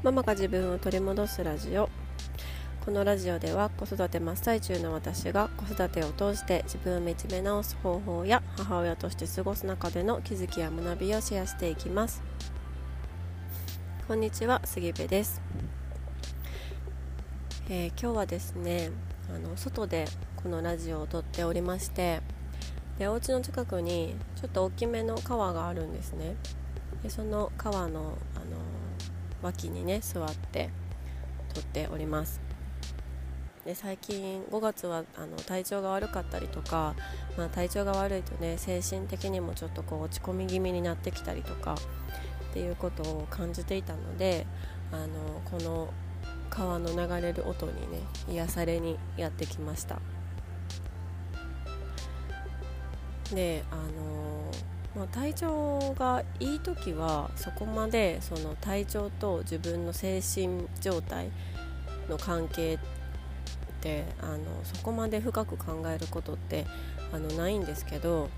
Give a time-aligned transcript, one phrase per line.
[0.00, 1.88] ママが自分を取り戻すラジオ。
[2.84, 12.22] このラジオでは子育て真っ最中の私が子育てを通して自分を見つめ直す方法や母親として過ごす中での気づきや学びをシェアしていきます。
[14.06, 15.42] こんにちは杉部です、
[17.68, 18.90] えー、今日はですね
[19.34, 22.20] あの外でこのラジオを撮っておりまして
[23.00, 26.36] でお家の近くにちょっと大きめの川があるんですね。
[27.02, 28.67] でその川のあの
[29.42, 30.70] 脇にね座って
[31.54, 32.40] 撮っております。
[33.64, 36.94] で最近5月はあの体調が悪かったりとか、
[37.36, 41.74] まあ、体調が悪いとね精神的にもちょっとこう落ち込み気味になってきたりとか
[42.50, 44.46] っていうことを感じていたので
[44.90, 45.06] あの
[45.44, 45.92] この
[46.48, 48.00] 川の流れる音にね
[48.30, 49.98] 癒されにやってきました。
[53.34, 54.27] であの
[54.96, 61.30] まあ、体調がいい時はそこまでその体調と自分の精神状態
[62.08, 62.78] の関係っ
[63.80, 66.66] てあのそこまで深く考えることって
[67.12, 68.28] あのないんですけど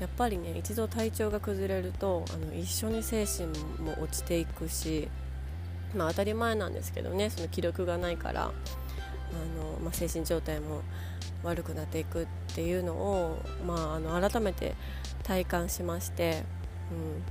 [0.00, 3.46] やっぱりね一度体調が崩れるとあの一緒に精神
[3.78, 5.08] も落ちていくし、
[5.94, 10.82] まあ、当たり前なんですけどねその気力がないからあの、まあ、精神状態も
[11.42, 14.74] 悪くなっていくっていうのを、まあ、あの改めて
[15.22, 16.42] 体感しまして、
[16.90, 17.22] うん、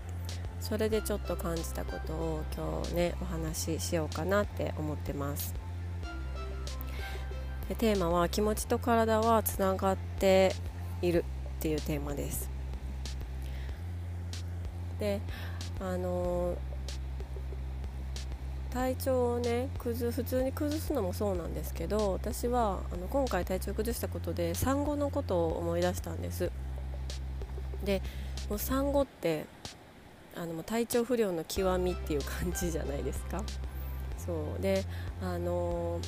[0.59, 5.53] それでちょっと感じたことを今日ねお話ししようかなって思ってます。
[7.69, 10.53] でテーマは「気持ちと体はつながって
[11.02, 11.23] いる」
[11.58, 12.50] っていうテーマです。
[15.00, 15.19] で
[15.80, 16.56] あの
[18.72, 26.52] 体調をね崩普通に崩すのもそうなんですけど私はあの今回体調を崩したことで産後のことを思い出したんです。
[27.83, 28.01] で
[28.49, 29.45] もう産後って
[30.35, 33.43] あの体調不良の極みっていう感じじゃないですか。
[34.17, 34.61] そう。
[34.61, 34.85] で
[35.21, 35.99] あの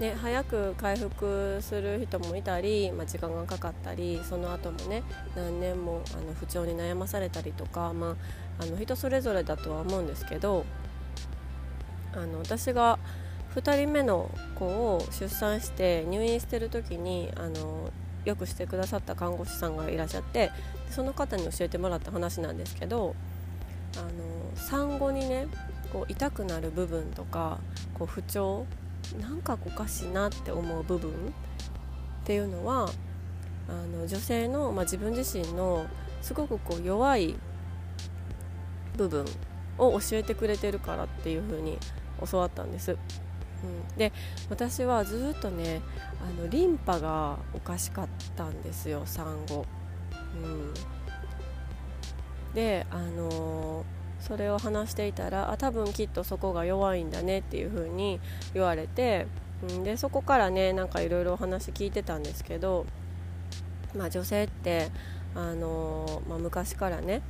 [0.00, 5.02] ね、早く回復する人もいたり、まあ、時間がかかったりその後もね
[5.34, 8.16] 何年もあの不調に悩まされたりとか、ま
[8.60, 10.64] あ、あの人それぞれだとは思うんですけど
[12.12, 13.00] あの私が
[13.56, 17.90] 2人目の子を出産して入院してる時にあの
[18.24, 20.50] よくしてくださった看護師さんがいらっしゃって
[20.90, 23.14] その方に教えてもらった話なんですけど
[23.96, 25.46] あの産後にね
[25.92, 27.58] こう痛くなる部分とか
[27.94, 28.66] こう不調
[29.20, 31.14] なんかおかしいなって思う部分っ
[32.24, 32.90] ていうのは
[33.68, 35.86] あの女性の、まあ、自分自身の
[36.20, 37.36] すごくこう弱い
[38.96, 39.24] 部分
[39.78, 41.78] を教えてくれてるからっていう風に
[42.30, 42.96] 教わったんです。
[43.64, 44.12] うん、で
[44.50, 45.80] 私はずっとね
[46.20, 49.66] あのリンパがおかしかったんですよ産後、
[50.42, 50.74] うん、
[52.54, 53.84] であのー、
[54.20, 58.20] それを話していたらあ多分きっとそこが弱いんだねっていう風に
[58.54, 59.26] 言われて、
[59.68, 62.86] うん、でそこからねなんかいろいろお話聞いてたんですけど、
[63.94, 64.90] まあ、女性って、
[65.34, 67.22] あのー、まあ、昔からね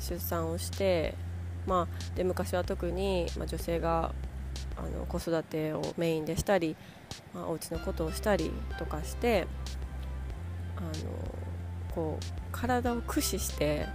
[0.00, 1.14] 出産をして、
[1.66, 4.12] まあ、で昔は特に、まあ、女性が
[4.78, 6.76] あの子育てをメインでしたり、
[7.34, 9.46] まあ、お家のことをしたりとかして
[10.76, 10.90] あの
[11.94, 13.86] こう体を駆使して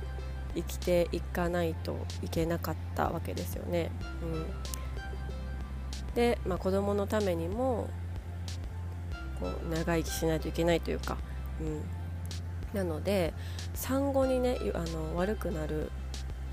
[0.55, 3.89] 生きていかないといけなかったわけですよね。
[4.21, 7.89] うん、で、まあ、子供のためにも
[9.39, 11.17] こう長生きしないといけないというか、
[11.61, 11.81] うん、
[12.73, 13.33] なので
[13.73, 15.91] 産後にねあの悪くなる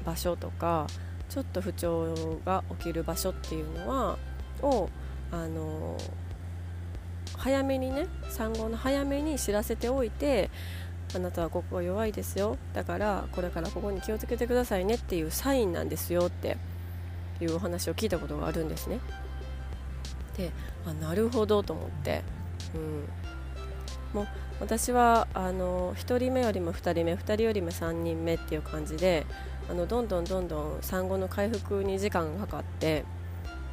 [0.05, 0.87] 場所とか
[1.31, 4.19] ちょっと不調が起きる場所っていうのは
[4.63, 4.91] を
[5.31, 5.97] あの
[7.37, 10.51] 早めにね産後の早めに知らせておいて
[11.15, 12.57] あなたはここが弱いですよ。
[12.73, 16.57] だからこれからここに気をつけてくださいねっていうサインなんですよって
[17.41, 19.01] いうお話を聞いたことがあるんですね。
[20.37, 20.51] で
[20.85, 22.23] あなるほどと思って、
[22.75, 24.29] うん、もう
[24.61, 29.27] 私はあの1人目よりも2人目2人よりも3人目っていう感じで
[29.71, 33.05] あのどんどんどんどん産後の回復に時間がかかって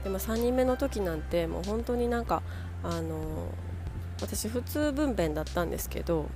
[0.03, 2.43] でも3人目の時なんてもう本当になんか
[2.83, 3.47] あの
[4.21, 6.29] 私普通分娩だったんですけど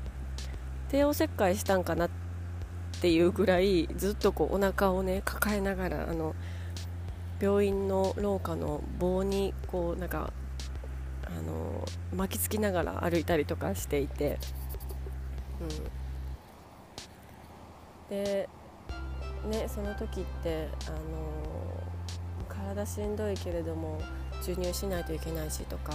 [0.89, 2.09] 帝王切開したんかなっ
[3.01, 6.33] ていうぐらいずっとこうお腹をね抱えながらあの
[7.39, 10.33] 病院の廊下の棒にこうなんか
[11.25, 11.85] あの
[12.15, 14.39] 巻きつきながら歩いたりとかしていて、
[18.09, 18.49] うん、で
[19.47, 20.97] ねその時ってあの
[22.47, 24.01] 体しんどいけれども
[24.41, 25.93] 授乳しないといけないしとか、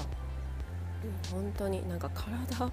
[1.32, 2.70] うん、本当になんか体を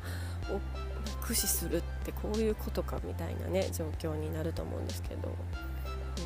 [1.21, 5.35] 駆使するってこういうことかみたいなね状況になると思うんですけど、うん、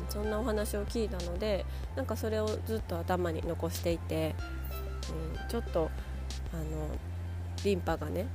[0.08, 1.64] そんなお話を聞いたので
[1.96, 4.34] なんかそれをずっと頭に残していて、
[5.42, 5.90] うん、ちょっと
[6.52, 6.64] あの
[7.64, 8.26] リンパがね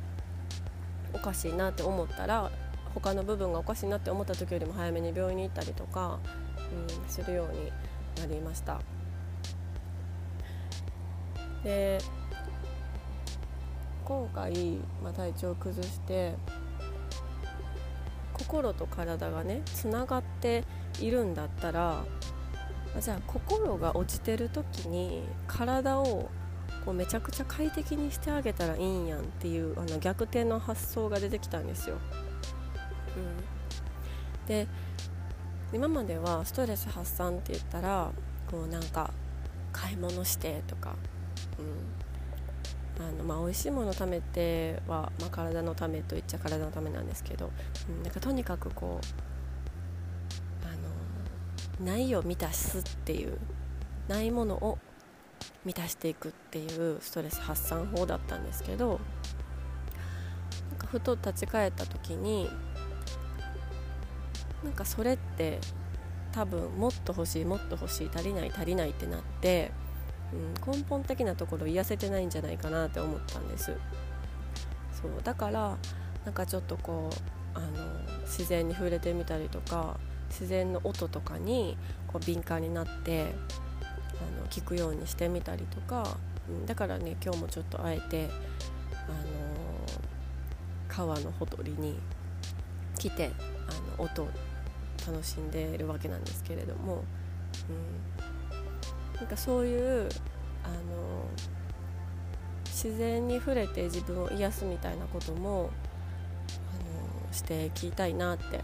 [1.13, 2.51] おかしいなって思ったら
[2.93, 6.19] 他の部分がおかしいなって思った時よりも早めに病院に行ったりとか、
[6.71, 7.71] うん、するように
[8.21, 8.79] なりました
[11.63, 11.99] で
[14.05, 16.33] 今回、まあ、体調を崩して
[18.33, 20.63] 心と体がねつながって
[20.99, 22.03] いるんだったら
[22.99, 26.29] じゃあ心が落ちてる時に体を
[26.85, 31.97] こうめちゃくちゃ快適にしてあげたらいいんやんっていうあの逆転の発想が出てきたんですよ。
[33.17, 33.19] う
[34.45, 34.67] ん、で
[35.73, 38.11] 今まではストレス発散って言ったら
[38.49, 39.11] こうなんか
[39.71, 40.95] 買い物してとか、
[41.59, 42.03] うん。
[42.99, 47.49] あのまあ、美味しいもの食べては、まあ、体のためと言っちゃ体のためなんですけど、
[47.89, 50.65] うん、なんかとにかくこう
[51.81, 53.39] あのないを満たすっていう
[54.07, 54.77] ないものを
[55.65, 58.99] 満たしていくっていうストレス発散法だったんですけど
[60.69, 62.49] なんかふと立ち返った時に
[64.63, 65.59] なんかそれって
[66.31, 69.71] 多分もっと欲しいもっと欲しい足りない足りないってなって、
[70.65, 73.77] うん、根本的なところ癒せてないんじゃないかなって思ったんです。
[74.99, 75.77] そうだから
[76.25, 77.67] なんかちょっとこうあの
[78.21, 79.99] 自然に触れてみたりとか
[80.29, 81.77] 自然の音とかに
[82.07, 83.33] こう敏感になって
[83.81, 86.17] あの聞くようにしてみたりとか、
[86.49, 88.29] うん、だからね今日もちょっとあえて、
[89.07, 89.15] あの
[90.87, 91.99] 川のほとりに
[92.97, 93.31] 来て
[93.97, 94.29] あの音を
[95.05, 97.03] 楽しんでいるわけなんですけれども、
[97.69, 100.09] うん、なんかそういう
[100.63, 101.25] あの
[102.65, 105.69] 自然に触れて自分を癒すみたいなことも
[106.71, 108.61] あのしていきたいなって、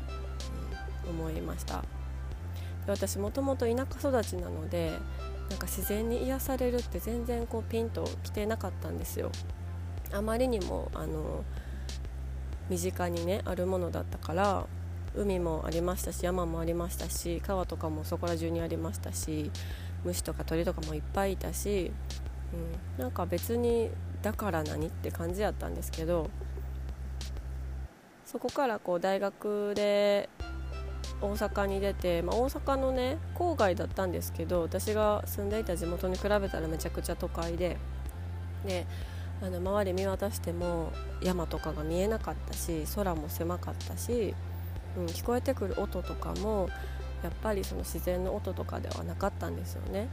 [1.06, 1.84] うん、思いました。
[2.86, 4.94] で私もともと田舎育ちなので
[5.50, 9.32] なんか自然に癒されるって全然こうピンときてなかったんですよ。
[10.12, 11.44] あまりにもあの
[12.70, 14.68] 身近にねあるものだったから
[15.16, 19.52] 海もありましたし山もありましたし川とかもそこら中にありましたし
[20.04, 21.92] 虫とか鳥とかもいっぱいいたし、
[22.98, 23.90] うん、なんか別に
[24.22, 26.30] だから何って感じやったんですけど
[28.26, 30.30] そこからこう大学で
[31.22, 37.78] 大阪に出て、まあ、大阪のね郊外だったんですけど私が住んでいた地元に比べたらめちゃくちゃ都会で
[38.66, 38.86] で
[39.42, 40.92] あの周り見渡しても
[41.22, 44.36] 山とかが見えなかったし空も狭かったし、
[44.98, 46.70] うん、聞こえてくる音とかも
[47.24, 50.08] やっぱりその自然の音とかではなかったんですよね、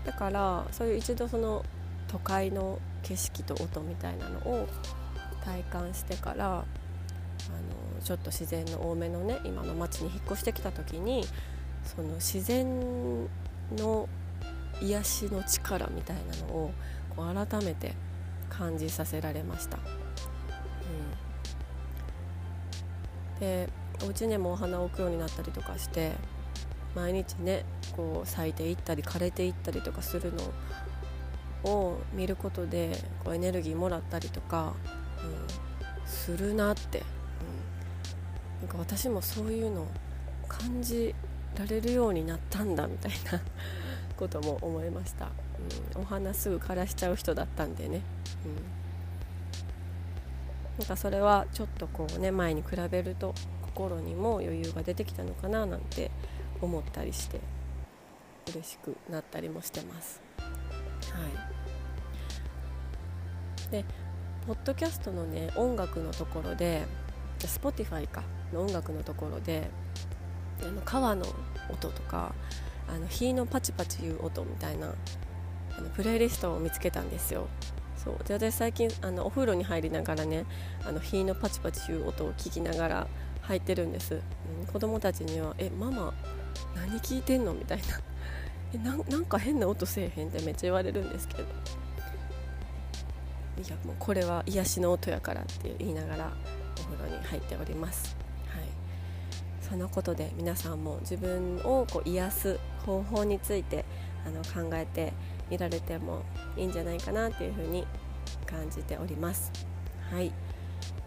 [0.00, 1.64] うん、だからそういう一度その
[2.08, 4.68] 都会の景色と音みたいなのを
[5.44, 6.64] 体感してからあの
[8.02, 11.24] ちょっと自然の多めのね今の町に引っ越してきた時に
[11.84, 13.28] その自然
[13.76, 14.08] の
[14.80, 16.72] 癒しの力みたいなのを
[17.14, 17.94] こう改めて
[18.50, 19.78] 感じさせられました、
[23.40, 23.68] で
[24.04, 26.12] お家にもお花を置くようになったりとかして
[26.94, 27.64] 毎日ね
[27.96, 30.32] こう咲いていったり枯れていったりとかする
[31.64, 34.74] のを見ることでこうエネルギーもらったりとか、
[35.22, 36.98] うん、するなって。
[36.98, 37.06] うん。
[38.60, 39.86] なんか私もそういうの
[40.48, 41.14] 感じ
[41.56, 43.40] られるようになったんだみたいな
[44.16, 45.28] ことも思いました、
[45.96, 48.02] うん、お花すぐ枯らしちゃう人だったんでね、
[48.44, 48.52] うん、
[50.78, 56.10] なんかそれはちょっとこうね前に比べると心にも余裕が出てきたのかななんて
[56.60, 57.40] 思ったりして
[58.48, 60.20] 嬉しくなったりもしてます。
[60.38, 60.46] は
[63.68, 63.70] い。
[63.70, 63.84] で
[64.46, 66.86] ポッドキャストのね音楽のところで
[67.40, 69.68] Spotify かの音楽のところで
[70.62, 71.26] あの川の
[71.70, 72.34] 音とか
[72.88, 74.94] あの火のパチパチいう音みたいな
[75.76, 77.48] あのプレイリストを見つけたんですよ。
[78.06, 78.24] そう。
[78.24, 80.46] で私最近あのお風呂に入りながらね
[80.84, 83.06] あの火のパチパチいう音を聞きながら
[83.42, 86.14] 入ってるんです、うん、子供たちには「えママ
[86.74, 87.84] 何聞いてんの?」みたいな。
[88.74, 91.42] えななんか変な音せえへんってめっちゃ言われるんですけど。
[91.42, 91.46] い
[93.70, 96.32] やもうこれは癒しの音やからって言いながら
[96.78, 98.14] お風呂に入っております。
[98.48, 98.64] はい。
[99.62, 103.86] そのことで皆さんも自分をこう癒す方法について
[104.26, 105.14] あの考えて
[105.50, 106.22] みられても
[106.56, 107.86] いいんじゃないかなというふうに
[108.46, 109.52] 感じております。
[110.10, 110.32] はい、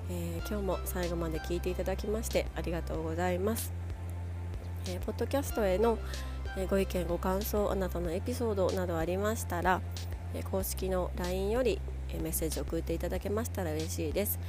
[0.10, 3.72] えー、今日も最後まで聞いていただきましてありがとうございます。
[4.88, 5.98] えー、ポッドキャストへの、
[6.58, 9.82] えご意見ご感想あなたのエピソードなどありましたら、
[10.34, 11.80] え公式の LINE より、
[12.10, 14.40] えメッセージを送っていただけましたら嬉しいです。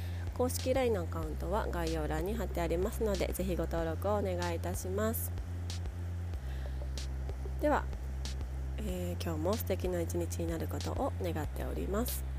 [0.41, 5.31] 公式 LINE のアカウントは概要欄に貼ってありますのでぜひご登録をお願いいたします
[7.61, 7.83] では、
[8.87, 12.30] えー、今日も素敵な一日になることを願っております。